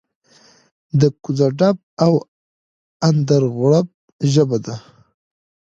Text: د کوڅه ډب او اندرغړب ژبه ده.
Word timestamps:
د 0.99 1.01
کوڅه 1.21 1.47
ډب 1.59 1.77
او 2.05 2.13
اندرغړب 3.07 3.87
ژبه 4.31 4.57
ده. 4.65 4.75